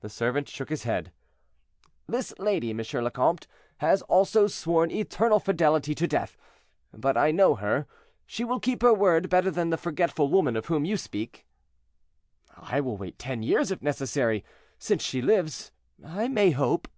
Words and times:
The 0.00 0.08
servant 0.08 0.48
shook 0.48 0.70
his 0.70 0.84
head. 0.84 1.12
"This 2.06 2.32
lady, 2.38 2.70
M. 2.70 2.78
le 2.78 3.10
Comte, 3.10 3.46
has 3.76 4.00
also 4.00 4.46
sworn 4.46 4.90
eternal 4.90 5.38
fidelity 5.38 5.94
to 5.96 6.08
death; 6.08 6.38
but 6.94 7.18
I 7.18 7.30
know 7.30 7.56
her, 7.56 7.76
and 7.76 7.86
she 8.24 8.42
will 8.42 8.58
keep 8.58 8.80
her 8.80 8.94
word 8.94 9.28
better 9.28 9.50
than 9.50 9.68
the 9.68 9.76
forgetful 9.76 10.30
woman 10.30 10.56
of 10.56 10.64
whom 10.68 10.86
you 10.86 10.96
speak." 10.96 11.44
"I 12.56 12.80
will 12.80 12.96
wait 12.96 13.18
ten 13.18 13.42
years, 13.42 13.70
if 13.70 13.82
necessary; 13.82 14.46
since 14.78 15.02
she 15.02 15.20
lives, 15.20 15.72
I 16.02 16.26
may 16.26 16.52
hope." 16.52 16.88